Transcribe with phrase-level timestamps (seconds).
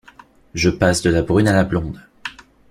[0.55, 2.01] Je passe de la brune à la blonde...